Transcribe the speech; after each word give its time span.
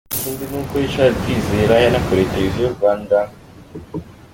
Ikindi 0.15 0.43
ni 0.49 0.55
uko 0.59 0.73
Richard 0.83 1.15
Kwizera 1.23 1.73
yanakoreye 1.83 2.29
Televiziyo 2.33 2.61
y'u 2.65 2.77
Rwanda. 2.77 3.17